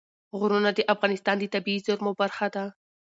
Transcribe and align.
غرونه 0.39 0.69
د 0.73 0.79
افغانستان 0.93 1.35
د 1.39 1.43
طبیعي 1.53 1.79
زیرمو 1.85 2.11
برخه 2.21 2.47
ده. 2.55 2.65